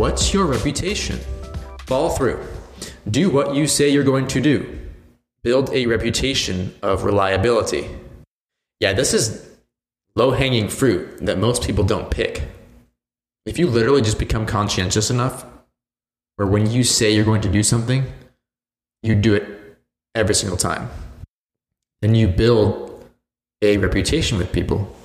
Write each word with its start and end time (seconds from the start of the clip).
what's 0.00 0.32
your 0.32 0.46
reputation? 0.46 1.20
Follow 1.80 2.08
through. 2.08 2.42
Do 3.10 3.28
what 3.28 3.54
you 3.54 3.66
say 3.66 3.90
you're 3.90 4.02
going 4.02 4.28
to 4.28 4.40
do. 4.40 4.80
Build 5.42 5.68
a 5.74 5.84
reputation 5.84 6.74
of 6.80 7.04
reliability. 7.04 7.86
Yeah, 8.80 8.94
this 8.94 9.12
is 9.12 9.46
low 10.16 10.30
hanging 10.30 10.70
fruit 10.70 11.18
that 11.26 11.36
most 11.36 11.62
people 11.62 11.84
don't 11.84 12.10
pick. 12.10 12.44
If 13.44 13.58
you 13.58 13.66
literally 13.66 14.00
just 14.00 14.18
become 14.18 14.46
conscientious 14.46 15.10
enough, 15.10 15.44
where 16.36 16.48
when 16.48 16.70
you 16.70 16.82
say 16.82 17.10
you're 17.10 17.26
going 17.26 17.42
to 17.42 17.50
do 17.50 17.62
something, 17.62 18.10
you 19.02 19.14
do 19.14 19.34
it 19.34 19.46
every 20.14 20.34
single 20.34 20.56
time, 20.56 20.88
then 22.00 22.14
you 22.14 22.26
build 22.26 23.04
a 23.60 23.76
reputation 23.76 24.38
with 24.38 24.50
people 24.50 24.96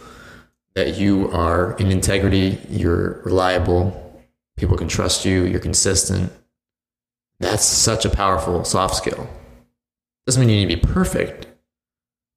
that 0.74 0.98
you 0.98 1.30
are 1.32 1.76
in 1.80 1.92
integrity, 1.92 2.60
you're 2.70 3.22
reliable, 3.24 4.05
people 4.58 4.78
can 4.78 4.88
trust 4.88 5.26
you, 5.26 5.44
you're 5.44 5.60
consistent. 5.60 6.32
That's 7.40 7.66
such 7.66 8.06
a 8.06 8.10
powerful 8.10 8.64
soft 8.64 8.96
skill. 8.96 9.28
Doesn't 10.26 10.40
mean 10.40 10.50
you 10.50 10.66
need 10.66 10.76
to 10.76 10.88
be 10.88 10.94
perfect, 10.94 11.48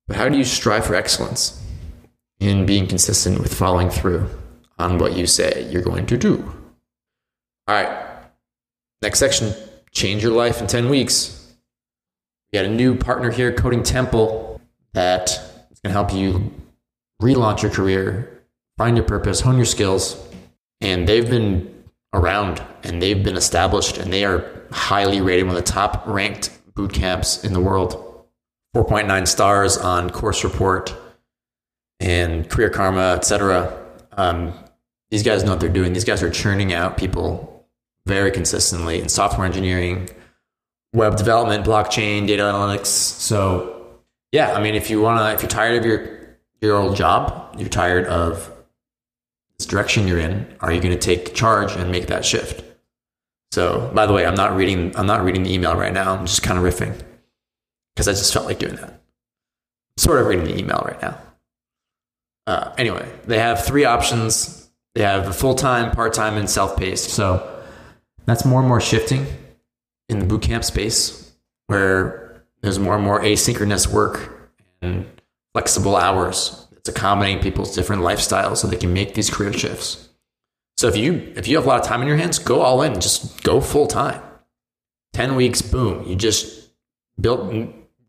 but 0.06 0.16
how 0.16 0.28
do 0.28 0.36
you 0.36 0.44
strive 0.44 0.84
for 0.86 0.94
excellence 0.94 1.62
in 2.40 2.66
being 2.66 2.86
consistent 2.86 3.38
with 3.40 3.54
following 3.54 3.90
through 3.90 4.28
on 4.78 4.98
what 4.98 5.16
you 5.16 5.26
say 5.26 5.68
you're 5.70 5.82
going 5.82 6.06
to 6.06 6.16
do? 6.16 6.42
All 7.66 7.74
right, 7.74 8.06
next 9.02 9.18
section 9.18 9.54
change 9.92 10.22
your 10.22 10.32
life 10.32 10.60
in 10.60 10.66
10 10.66 10.88
weeks. 10.88 11.54
We 12.52 12.58
got 12.58 12.66
a 12.66 12.70
new 12.70 12.94
partner 12.94 13.30
here, 13.30 13.52
Coding 13.52 13.82
Temple, 13.82 14.60
that 14.92 15.30
is 15.70 15.80
going 15.80 15.90
to 15.90 15.92
help 15.92 16.12
you 16.12 16.52
relaunch 17.20 17.62
your 17.62 17.70
career, 17.70 18.42
find 18.76 18.96
your 18.96 19.04
purpose, 19.04 19.40
hone 19.40 19.56
your 19.56 19.66
skills. 19.66 20.24
And 20.80 21.08
they've 21.08 21.28
been 21.28 21.77
around 22.12 22.62
and 22.82 23.02
they've 23.02 23.22
been 23.22 23.36
established 23.36 23.98
and 23.98 24.12
they 24.12 24.24
are 24.24 24.44
highly 24.70 25.20
rated, 25.20 25.46
one 25.46 25.56
of 25.56 25.64
the 25.64 25.70
top 25.70 26.06
ranked 26.06 26.50
boot 26.74 26.92
camps 26.92 27.44
in 27.44 27.52
the 27.52 27.60
world. 27.60 28.04
4.9 28.76 29.26
stars 29.26 29.76
on 29.78 30.10
course 30.10 30.44
report 30.44 30.94
and 32.00 32.48
career 32.48 32.70
karma, 32.70 33.14
etc. 33.16 33.86
Um, 34.12 34.52
these 35.10 35.22
guys 35.22 35.42
know 35.42 35.52
what 35.52 35.60
they're 35.60 35.68
doing. 35.68 35.92
These 35.94 36.04
guys 36.04 36.22
are 36.22 36.30
churning 36.30 36.72
out 36.72 36.96
people 36.96 37.66
very 38.06 38.30
consistently 38.30 39.00
in 39.00 39.08
software 39.08 39.46
engineering, 39.46 40.08
web 40.92 41.16
development, 41.16 41.64
blockchain, 41.64 42.26
data 42.26 42.42
analytics. 42.42 42.86
So 42.86 43.98
yeah, 44.32 44.52
I 44.52 44.62
mean, 44.62 44.74
if 44.74 44.90
you 44.90 45.00
wanna, 45.00 45.32
if 45.32 45.42
you're 45.42 45.48
tired 45.48 45.78
of 45.78 45.84
your 45.84 46.18
your 46.60 46.76
old 46.76 46.96
job, 46.96 47.54
you're 47.58 47.68
tired 47.68 48.06
of 48.06 48.52
direction 49.66 50.06
you're 50.06 50.18
in, 50.18 50.46
are 50.60 50.72
you 50.72 50.80
going 50.80 50.96
to 50.96 50.98
take 50.98 51.34
charge 51.34 51.72
and 51.72 51.90
make 51.90 52.06
that 52.06 52.24
shift? 52.24 52.64
So, 53.50 53.90
by 53.94 54.06
the 54.06 54.12
way, 54.12 54.26
I'm 54.26 54.34
not 54.34 54.54
reading. 54.56 54.94
I'm 54.96 55.06
not 55.06 55.24
reading 55.24 55.42
the 55.42 55.52
email 55.52 55.74
right 55.74 55.92
now. 55.92 56.14
I'm 56.14 56.26
just 56.26 56.42
kind 56.42 56.58
of 56.58 56.64
riffing 56.64 57.00
because 57.94 58.06
I 58.06 58.12
just 58.12 58.32
felt 58.32 58.46
like 58.46 58.58
doing 58.58 58.76
that. 58.76 59.00
Sort 59.96 60.20
of 60.20 60.26
reading 60.26 60.44
the 60.44 60.56
email 60.56 60.82
right 60.84 61.00
now. 61.02 61.18
Uh, 62.46 62.72
anyway, 62.78 63.10
they 63.26 63.38
have 63.38 63.64
three 63.64 63.84
options. 63.84 64.70
They 64.94 65.02
have 65.02 65.34
full 65.34 65.54
time, 65.54 65.90
part 65.90 66.12
time, 66.14 66.36
and 66.36 66.48
self 66.48 66.76
paced. 66.76 67.10
So 67.10 67.62
that's 68.26 68.44
more 68.44 68.60
and 68.60 68.68
more 68.68 68.80
shifting 68.80 69.26
in 70.08 70.20
the 70.20 70.26
bootcamp 70.26 70.64
space, 70.64 71.32
where 71.66 72.44
there's 72.60 72.78
more 72.78 72.94
and 72.94 73.04
more 73.04 73.20
asynchronous 73.20 73.86
work 73.86 74.52
and 74.82 75.06
flexible 75.52 75.96
hours. 75.96 76.67
It's 76.78 76.88
accommodating 76.88 77.42
people's 77.42 77.74
different 77.74 78.02
lifestyles 78.02 78.58
so 78.58 78.66
they 78.66 78.76
can 78.76 78.92
make 78.92 79.14
these 79.14 79.30
career 79.30 79.52
shifts. 79.52 80.08
So 80.76 80.86
if 80.86 80.96
you 80.96 81.32
if 81.36 81.48
you 81.48 81.56
have 81.56 81.66
a 81.66 81.68
lot 81.68 81.80
of 81.80 81.86
time 81.86 82.02
in 82.02 82.08
your 82.08 82.16
hands, 82.16 82.38
go 82.38 82.62
all 82.62 82.82
in. 82.82 82.94
Just 83.00 83.42
go 83.42 83.60
full 83.60 83.86
time. 83.86 84.22
Ten 85.12 85.34
weeks, 85.34 85.60
boom! 85.60 86.06
You 86.06 86.14
just 86.14 86.70
built 87.20 87.52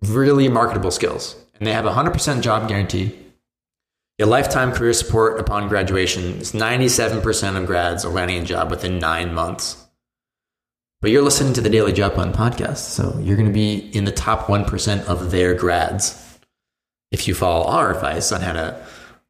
really 0.04 0.48
marketable 0.48 0.92
skills, 0.92 1.36
and 1.56 1.66
they 1.66 1.74
have 1.74 1.88
a 1.88 1.94
hundred 1.94 2.12
percent 2.12 2.44
job 2.44 2.70
guarantee. 2.70 3.18
Your 4.20 4.28
lifetime 4.28 4.72
career 4.72 4.94
support 4.94 5.40
upon 5.40 5.68
graduation 5.68 6.24
is 6.40 6.54
ninety-seven 6.54 7.22
percent 7.22 7.58
of 7.58 7.66
grads 7.66 8.06
are 8.06 8.12
landing 8.12 8.38
a 8.38 8.46
job 8.46 8.70
within 8.70 9.00
nine 9.00 9.34
months. 9.34 9.88
But 11.02 11.12
you're 11.12 11.24
listening 11.24 11.54
to 11.54 11.62
the 11.62 11.70
Daily 11.70 11.94
Job 11.94 12.14
Hunt 12.14 12.36
podcast, 12.36 12.78
so 12.78 13.18
you're 13.24 13.38
going 13.38 13.48
to 13.48 13.54
be 13.54 13.90
in 13.98 14.04
the 14.04 14.12
top 14.12 14.48
one 14.48 14.66
percent 14.66 15.08
of 15.08 15.32
their 15.32 15.56
grads 15.56 16.29
if 17.12 17.28
you 17.28 17.34
follow 17.34 17.66
our 17.66 17.94
advice 17.94 18.32
on 18.32 18.42
how 18.42 18.54
to 18.54 18.86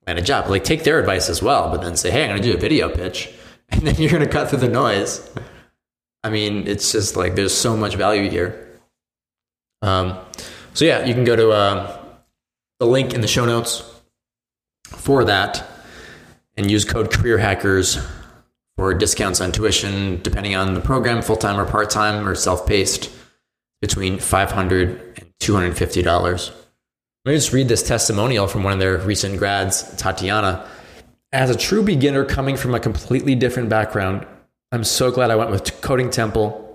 land 0.09 0.19
a 0.19 0.21
job. 0.21 0.49
Like 0.49 0.63
take 0.63 0.83
their 0.83 0.99
advice 0.99 1.29
as 1.29 1.41
well, 1.41 1.69
but 1.69 1.81
then 1.81 1.95
say, 1.95 2.11
hey, 2.11 2.23
I'm 2.23 2.29
going 2.29 2.41
to 2.41 2.51
do 2.51 2.57
a 2.57 2.59
video 2.59 2.89
pitch. 2.89 3.29
And 3.71 3.85
then 3.85 3.93
you're 3.97 4.09
going 4.09 4.23
to 4.23 4.27
cut 4.27 4.49
through 4.49 4.61
the 4.61 4.67
noise. 4.67 5.29
I 6.23 6.31
mean, 6.31 6.67
it's 6.67 6.91
just 6.91 7.15
like 7.15 7.35
there's 7.35 7.53
so 7.53 7.77
much 7.77 7.93
value 7.93 8.27
here. 8.27 8.67
Um, 9.83 10.17
so, 10.73 10.85
yeah, 10.85 11.05
you 11.05 11.13
can 11.13 11.23
go 11.23 11.35
to 11.35 11.51
uh, 11.51 12.03
the 12.79 12.87
link 12.87 13.13
in 13.13 13.21
the 13.21 13.27
show 13.27 13.45
notes 13.45 13.83
for 14.87 15.23
that 15.25 15.63
and 16.57 16.71
use 16.71 16.83
code 16.83 17.13
Career 17.13 17.37
Hackers 17.37 17.99
for 18.75 18.91
discounts 18.95 19.39
on 19.39 19.51
tuition, 19.51 20.19
depending 20.23 20.55
on 20.55 20.73
the 20.73 20.81
program, 20.81 21.21
full 21.21 21.37
time 21.37 21.59
or 21.59 21.65
part 21.65 21.91
time 21.91 22.27
or 22.27 22.33
self 22.33 22.65
paced, 22.65 23.11
between 23.81 24.17
$500 24.17 25.19
and 25.19 25.31
$250. 25.39 26.55
Let 27.25 27.33
me 27.33 27.37
just 27.37 27.51
read 27.51 27.67
this 27.67 27.83
testimonial 27.83 28.47
from 28.47 28.63
one 28.63 28.71
of 28.71 28.79
their 28.79 28.97
recent 28.97 29.37
grads, 29.39 29.93
Tatiana. 29.97 30.65
As 31.33 31.49
a 31.49 31.57
true 31.57 31.83
beginner 31.83 32.23
coming 32.23 32.55
from 32.55 32.73
a 32.73 32.79
completely 32.79 33.35
different 33.35 33.67
background, 33.67 34.25
I'm 34.71 34.85
so 34.85 35.11
glad 35.11 35.29
I 35.29 35.35
went 35.35 35.51
with 35.51 35.81
Coding 35.81 36.11
Temple. 36.11 36.65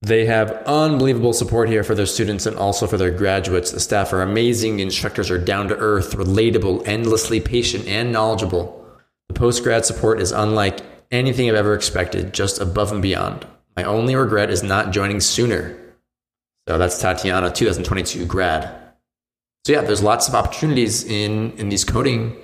They 0.00 0.24
have 0.24 0.62
unbelievable 0.64 1.34
support 1.34 1.68
here 1.68 1.84
for 1.84 1.94
their 1.94 2.06
students 2.06 2.46
and 2.46 2.56
also 2.56 2.86
for 2.86 2.96
their 2.96 3.10
graduates. 3.10 3.72
The 3.72 3.80
staff 3.80 4.14
are 4.14 4.22
amazing. 4.22 4.78
The 4.78 4.84
instructors 4.84 5.30
are 5.30 5.36
down 5.36 5.68
to 5.68 5.76
earth, 5.76 6.16
relatable, 6.16 6.88
endlessly 6.88 7.38
patient, 7.38 7.86
and 7.86 8.10
knowledgeable. 8.10 8.82
The 9.28 9.34
post 9.34 9.62
grad 9.62 9.84
support 9.84 10.18
is 10.18 10.32
unlike 10.32 10.80
anything 11.10 11.46
I've 11.50 11.56
ever 11.56 11.74
expected, 11.74 12.32
just 12.32 12.58
above 12.58 12.90
and 12.90 13.02
beyond. 13.02 13.46
My 13.76 13.84
only 13.84 14.16
regret 14.16 14.48
is 14.48 14.62
not 14.62 14.92
joining 14.92 15.20
sooner. 15.20 15.78
So 16.66 16.78
that's 16.78 16.98
Tatiana, 16.98 17.52
2022 17.52 18.24
grad. 18.24 18.80
So 19.64 19.72
yeah, 19.72 19.82
there's 19.82 20.02
lots 20.02 20.28
of 20.28 20.34
opportunities 20.34 21.04
in 21.04 21.52
in 21.52 21.68
these 21.68 21.84
coding 21.84 22.36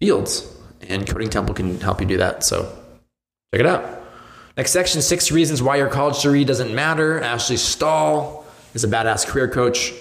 fields, 0.00 0.56
and 0.88 1.06
Coding 1.06 1.30
Temple 1.30 1.54
can 1.54 1.80
help 1.80 2.00
you 2.00 2.06
do 2.06 2.16
that. 2.16 2.42
So 2.42 2.62
check 3.52 3.60
it 3.60 3.66
out. 3.66 4.02
Next 4.56 4.72
section: 4.72 5.00
six 5.00 5.30
reasons 5.30 5.62
why 5.62 5.76
your 5.76 5.88
college 5.88 6.20
degree 6.22 6.44
doesn't 6.44 6.74
matter. 6.74 7.20
Ashley 7.20 7.56
Stahl 7.56 8.44
is 8.74 8.84
a 8.84 8.88
badass 8.88 9.26
career 9.26 9.48
coach. 9.48 9.92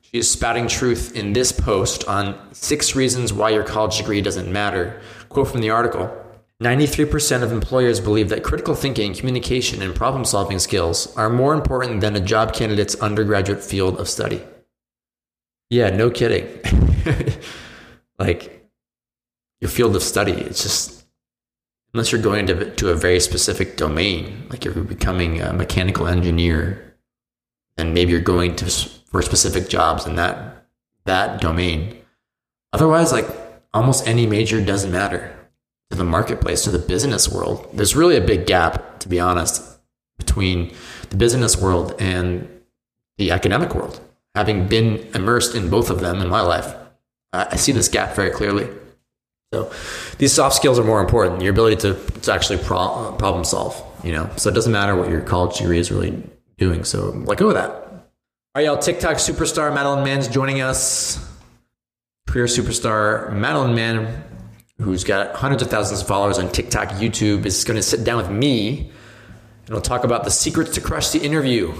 She 0.00 0.18
is 0.18 0.28
spouting 0.28 0.66
truth 0.66 1.14
in 1.14 1.32
this 1.32 1.52
post 1.52 2.04
on 2.08 2.36
six 2.52 2.96
reasons 2.96 3.32
why 3.32 3.50
your 3.50 3.62
college 3.62 3.98
degree 3.98 4.20
doesn't 4.20 4.50
matter. 4.50 5.00
Quote 5.28 5.48
from 5.48 5.60
the 5.60 5.70
article. 5.70 6.16
93% 6.60 7.42
of 7.42 7.52
employers 7.52 8.00
believe 8.00 8.28
that 8.28 8.42
critical 8.42 8.74
thinking, 8.74 9.14
communication, 9.14 9.80
and 9.80 9.94
problem 9.94 10.26
solving 10.26 10.58
skills 10.58 11.16
are 11.16 11.30
more 11.30 11.54
important 11.54 12.02
than 12.02 12.14
a 12.14 12.20
job 12.20 12.52
candidate's 12.52 12.96
undergraduate 12.96 13.64
field 13.64 13.98
of 13.98 14.10
study. 14.10 14.42
Yeah, 15.70 15.90
no 15.90 16.10
kidding. 16.10 16.48
like 18.18 18.68
your 19.60 19.70
field 19.70 19.94
of 19.94 20.02
study, 20.02 20.32
it's 20.32 20.64
just 20.64 21.06
unless 21.94 22.10
you're 22.10 22.20
going 22.20 22.46
to 22.48 22.74
to 22.74 22.90
a 22.90 22.96
very 22.96 23.20
specific 23.20 23.76
domain, 23.76 24.46
like 24.50 24.66
if 24.66 24.74
you're 24.74 24.84
becoming 24.84 25.40
a 25.40 25.52
mechanical 25.52 26.08
engineer, 26.08 26.96
and 27.78 27.94
maybe 27.94 28.10
you're 28.10 28.20
going 28.20 28.56
to 28.56 28.70
for 29.06 29.22
specific 29.22 29.68
jobs 29.68 30.06
in 30.06 30.16
that 30.16 30.66
that 31.04 31.40
domain. 31.40 31.98
Otherwise, 32.72 33.12
like 33.12 33.28
almost 33.72 34.08
any 34.08 34.26
major 34.26 34.60
doesn't 34.64 34.90
matter 34.90 35.36
to 35.90 35.96
the 35.96 36.04
marketplace, 36.04 36.64
to 36.64 36.70
the 36.70 36.78
business 36.80 37.28
world. 37.28 37.68
There's 37.72 37.94
really 37.94 38.16
a 38.16 38.20
big 38.20 38.46
gap, 38.46 38.98
to 39.00 39.08
be 39.08 39.20
honest, 39.20 39.78
between 40.18 40.74
the 41.10 41.16
business 41.16 41.56
world 41.56 41.94
and 42.00 42.48
the 43.18 43.30
academic 43.30 43.74
world 43.74 44.00
having 44.34 44.68
been 44.68 44.98
immersed 45.14 45.54
in 45.54 45.70
both 45.70 45.90
of 45.90 46.00
them 46.00 46.20
in 46.20 46.28
my 46.28 46.40
life, 46.40 46.74
I 47.32 47.56
see 47.56 47.72
this 47.72 47.88
gap 47.88 48.14
very 48.14 48.30
clearly. 48.30 48.68
So 49.52 49.72
these 50.18 50.32
soft 50.32 50.56
skills 50.56 50.78
are 50.78 50.84
more 50.84 51.00
important. 51.00 51.42
Your 51.42 51.52
ability 51.52 51.76
to, 51.76 51.94
to 52.22 52.32
actually 52.32 52.58
pro- 52.58 53.14
problem 53.18 53.44
solve, 53.44 53.80
you 54.04 54.12
know. 54.12 54.30
So 54.36 54.48
it 54.48 54.54
doesn't 54.54 54.72
matter 54.72 54.94
what 54.94 55.08
your 55.08 55.20
college 55.20 55.58
degree 55.58 55.78
is 55.78 55.90
really 55.90 56.22
doing. 56.56 56.84
So 56.84 57.10
let 57.10 57.38
go 57.38 57.48
of 57.48 57.54
that. 57.54 57.70
All 57.70 58.02
right, 58.56 58.64
y'all. 58.64 58.78
TikTok 58.78 59.16
superstar 59.16 59.72
Madeline 59.74 60.04
Mann's 60.04 60.28
joining 60.28 60.60
us. 60.60 61.24
Career 62.28 62.46
superstar 62.46 63.32
Madeline 63.32 63.74
Mann, 63.74 64.24
who's 64.80 65.02
got 65.02 65.34
hundreds 65.34 65.62
of 65.62 65.70
thousands 65.70 66.00
of 66.00 66.06
followers 66.06 66.38
on 66.38 66.50
TikTok, 66.50 66.90
YouTube, 66.90 67.44
is 67.44 67.64
going 67.64 67.76
to 67.76 67.82
sit 67.82 68.04
down 68.04 68.18
with 68.18 68.30
me 68.30 68.90
and 69.66 69.70
we'll 69.70 69.80
talk 69.80 70.04
about 70.04 70.24
the 70.24 70.30
secrets 70.30 70.74
to 70.74 70.80
crush 70.80 71.10
the 71.10 71.20
interview 71.20 71.72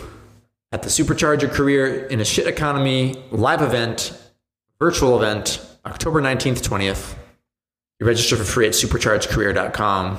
at 0.72 0.82
the 0.82 0.88
Supercharge 0.88 1.42
Your 1.42 1.50
Career 1.50 2.06
in 2.06 2.20
a 2.20 2.24
Shit 2.24 2.46
Economy 2.46 3.22
live 3.30 3.62
event, 3.62 4.16
virtual 4.78 5.16
event, 5.16 5.64
October 5.84 6.22
19th, 6.22 6.60
20th. 6.60 7.16
You 7.98 8.06
register 8.06 8.36
for 8.36 8.44
free 8.44 8.66
at 8.66 8.72
superchargecareer.com. 8.72 10.18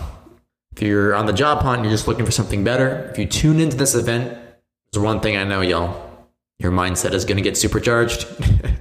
If 0.74 0.81
you're 0.81 1.15
on 1.15 1.25
the 1.25 1.33
job 1.33 1.59
hunt 1.59 1.83
you're 1.83 1.92
just 1.92 2.07
looking 2.07 2.25
for 2.25 2.31
something 2.31 2.63
better, 2.63 3.09
if 3.12 3.18
you 3.18 3.25
tune 3.25 3.59
into 3.59 3.77
this 3.77 3.95
event, 3.95 4.38
there's 4.92 5.03
one 5.03 5.19
thing 5.19 5.38
I 5.38 5.44
know, 5.44 5.62
y'all. 5.62 6.09
Your 6.59 6.71
mindset 6.71 7.13
is 7.13 7.25
going 7.25 7.38
to 7.38 7.44
get 7.44 7.57
supercharged. 7.57 8.27
and 8.39 8.77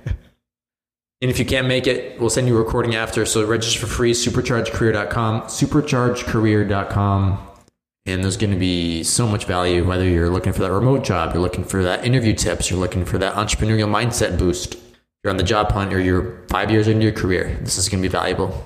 if 1.21 1.39
you 1.39 1.45
can't 1.45 1.67
make 1.67 1.87
it, 1.87 2.21
we'll 2.21 2.31
send 2.31 2.47
you 2.47 2.57
a 2.57 2.59
recording 2.59 2.95
after. 2.95 3.25
So 3.25 3.45
register 3.47 3.81
for 3.81 3.87
free, 3.87 4.13
superchargecareer.com, 4.13 5.43
superchargecareer.com. 5.43 7.50
And 8.07 8.25
there's 8.25 8.37
going 8.37 8.53
to 8.53 8.59
be 8.59 9.03
so 9.03 9.27
much 9.27 9.45
value, 9.45 9.85
whether 9.85 10.09
you're 10.09 10.31
looking 10.31 10.53
for 10.53 10.61
that 10.61 10.73
remote 10.73 11.05
job, 11.05 11.35
you're 11.35 11.43
looking 11.43 11.65
for 11.65 11.83
that 11.83 12.05
interview 12.05 12.33
tips, 12.35 12.71
you're 12.71 12.81
looking 12.81 13.05
for 13.05 13.19
that 13.19 13.35
entrepreneurial 13.35 13.89
mindset 13.89 14.39
boost, 14.39 14.77
you're 15.23 15.31
on 15.31 15.37
the 15.37 15.43
job 15.43 15.71
hunt, 15.73 15.93
or 15.93 16.01
you're 16.01 16.47
five 16.49 16.71
years 16.71 16.89
into 16.89 17.05
your 17.05 17.13
career. 17.13 17.59
This 17.61 17.77
is 17.77 17.89
going 17.89 18.03
to 18.03 18.09
be 18.09 18.13
valuable. 18.13 18.65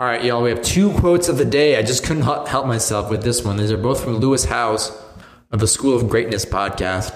All 0.00 0.06
right, 0.06 0.22
y'all, 0.22 0.42
we 0.44 0.50
have 0.50 0.62
two 0.62 0.92
quotes 0.92 1.28
of 1.28 1.38
the 1.38 1.44
day. 1.44 1.76
I 1.76 1.82
just 1.82 2.04
couldn't 2.04 2.22
help 2.22 2.66
myself 2.66 3.10
with 3.10 3.24
this 3.24 3.44
one. 3.44 3.56
These 3.56 3.72
are 3.72 3.76
both 3.76 4.04
from 4.04 4.18
Lewis 4.18 4.44
Howes 4.44 4.96
of 5.50 5.58
the 5.58 5.66
School 5.66 5.96
of 5.96 6.08
Greatness 6.08 6.44
podcast. 6.44 7.12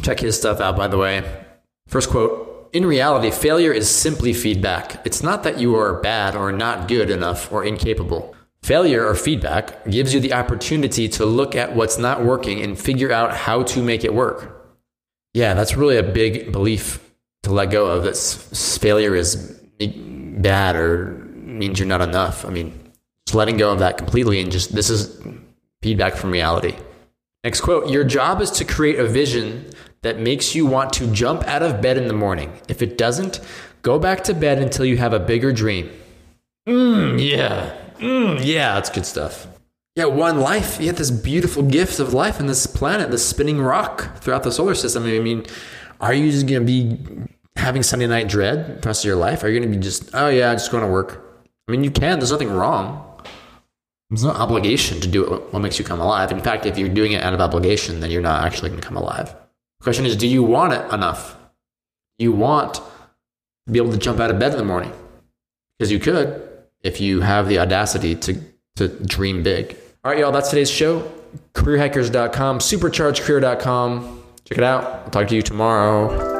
Check 0.00 0.20
his 0.20 0.34
stuff 0.36 0.60
out, 0.60 0.78
by 0.78 0.88
the 0.88 0.96
way. 0.96 1.44
First 1.86 2.08
quote 2.08 2.70
In 2.72 2.86
reality, 2.86 3.30
failure 3.30 3.70
is 3.70 3.90
simply 3.90 4.32
feedback. 4.32 5.04
It's 5.04 5.22
not 5.22 5.42
that 5.42 5.58
you 5.58 5.76
are 5.76 6.00
bad 6.00 6.34
or 6.34 6.52
not 6.52 6.88
good 6.88 7.10
enough 7.10 7.52
or 7.52 7.64
incapable. 7.64 8.34
Failure 8.64 9.06
or 9.06 9.14
feedback 9.14 9.84
gives 9.90 10.14
you 10.14 10.20
the 10.20 10.32
opportunity 10.32 11.06
to 11.06 11.26
look 11.26 11.54
at 11.54 11.76
what's 11.76 11.98
not 11.98 12.24
working 12.24 12.62
and 12.62 12.78
figure 12.78 13.12
out 13.12 13.36
how 13.36 13.62
to 13.62 13.82
make 13.82 14.04
it 14.04 14.14
work. 14.14 14.74
Yeah, 15.34 15.52
that's 15.52 15.76
really 15.76 15.98
a 15.98 16.02
big 16.02 16.50
belief 16.50 16.98
to 17.42 17.52
let 17.52 17.70
go 17.70 17.84
of 17.84 18.04
that 18.04 18.16
failure 18.16 19.14
is 19.14 19.60
bad 19.78 20.76
or 20.76 21.08
means 21.34 21.78
you're 21.78 21.86
not 21.86 22.00
enough. 22.00 22.46
I 22.46 22.48
mean, 22.48 22.72
just 23.26 23.34
letting 23.34 23.58
go 23.58 23.70
of 23.70 23.80
that 23.80 23.98
completely 23.98 24.40
and 24.40 24.50
just 24.50 24.74
this 24.74 24.88
is 24.88 25.22
feedback 25.82 26.14
from 26.14 26.30
reality. 26.30 26.74
Next 27.44 27.60
quote 27.60 27.90
Your 27.90 28.02
job 28.02 28.40
is 28.40 28.50
to 28.52 28.64
create 28.64 28.98
a 28.98 29.06
vision 29.06 29.72
that 30.00 30.20
makes 30.20 30.54
you 30.54 30.64
want 30.64 30.90
to 30.94 31.06
jump 31.12 31.44
out 31.44 31.62
of 31.62 31.82
bed 31.82 31.98
in 31.98 32.08
the 32.08 32.14
morning. 32.14 32.58
If 32.70 32.80
it 32.80 32.96
doesn't, 32.96 33.40
go 33.82 33.98
back 33.98 34.24
to 34.24 34.32
bed 34.32 34.56
until 34.56 34.86
you 34.86 34.96
have 34.96 35.12
a 35.12 35.20
bigger 35.20 35.52
dream. 35.52 35.90
Mmm, 36.66 37.22
yeah. 37.22 37.83
Mm, 38.04 38.44
yeah, 38.44 38.74
that's 38.74 38.90
good 38.90 39.06
stuff. 39.06 39.46
Yeah, 39.96 40.06
one 40.06 40.40
life. 40.40 40.78
You 40.80 40.88
have 40.88 40.96
this 40.96 41.10
beautiful 41.10 41.62
gift 41.62 42.00
of 42.00 42.12
life 42.12 42.38
in 42.38 42.46
this 42.46 42.66
planet, 42.66 43.10
this 43.10 43.26
spinning 43.26 43.62
rock 43.62 44.18
throughout 44.18 44.42
the 44.42 44.52
solar 44.52 44.74
system. 44.74 45.04
I 45.04 45.20
mean, 45.20 45.46
are 46.00 46.12
you 46.12 46.30
just 46.30 46.46
going 46.46 46.60
to 46.60 46.66
be 46.66 46.98
having 47.56 47.82
Sunday 47.82 48.06
night 48.06 48.28
dread 48.28 48.82
the 48.82 48.88
rest 48.88 49.04
of 49.04 49.08
your 49.08 49.16
life? 49.16 49.42
Are 49.42 49.48
you 49.48 49.58
going 49.58 49.70
to 49.70 49.76
be 49.78 49.82
just, 49.82 50.10
oh 50.14 50.28
yeah, 50.28 50.52
just 50.52 50.70
going 50.70 50.84
to 50.84 50.90
work? 50.90 51.42
I 51.66 51.72
mean, 51.72 51.82
you 51.82 51.90
can. 51.90 52.18
There's 52.18 52.32
nothing 52.32 52.50
wrong. 52.50 53.22
There's 54.10 54.24
no 54.24 54.32
obligation 54.32 55.00
to 55.00 55.08
do 55.08 55.24
what 55.50 55.62
makes 55.62 55.78
you 55.78 55.84
come 55.84 56.00
alive. 56.00 56.30
In 56.30 56.40
fact, 56.40 56.66
if 56.66 56.76
you're 56.76 56.90
doing 56.90 57.12
it 57.12 57.22
out 57.22 57.32
of 57.32 57.40
obligation, 57.40 58.00
then 58.00 58.10
you're 58.10 58.20
not 58.20 58.44
actually 58.44 58.68
going 58.68 58.80
to 58.80 58.86
come 58.86 58.98
alive. 58.98 59.34
The 59.78 59.84
question 59.84 60.04
is, 60.04 60.14
do 60.16 60.26
you 60.26 60.42
want 60.42 60.74
it 60.74 60.92
enough? 60.92 61.38
You 62.18 62.32
want 62.32 62.74
to 62.74 62.82
be 63.72 63.78
able 63.78 63.92
to 63.92 63.98
jump 63.98 64.20
out 64.20 64.30
of 64.30 64.38
bed 64.38 64.52
in 64.52 64.58
the 64.58 64.64
morning 64.64 64.92
because 65.78 65.90
you 65.90 65.98
could 65.98 66.48
if 66.84 67.00
you 67.00 67.22
have 67.22 67.48
the 67.48 67.58
audacity 67.58 68.14
to, 68.14 68.40
to 68.76 68.88
dream 68.88 69.42
big. 69.42 69.76
All 70.04 70.12
right, 70.12 70.20
y'all, 70.20 70.30
that's 70.30 70.50
today's 70.50 70.70
show. 70.70 71.10
CareerHackers.com, 71.54 72.58
superchargecareer.com. 72.60 74.22
Check 74.44 74.58
it 74.58 74.64
out. 74.64 74.84
I'll 74.84 75.10
talk 75.10 75.26
to 75.28 75.34
you 75.34 75.42
tomorrow. 75.42 76.33